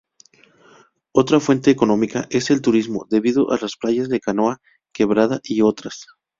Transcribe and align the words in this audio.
Otra 1.13 1.39
fuente 1.39 1.69
económica 1.69 2.25
es 2.31 2.49
el 2.49 2.63
turismo, 2.63 3.05
debido 3.11 3.45
las 3.61 3.75
playas 3.79 4.09
de 4.09 4.19
Canoa 4.19 4.57
Quebrada 4.91 5.39
y 5.43 5.61
otras. 5.61 6.07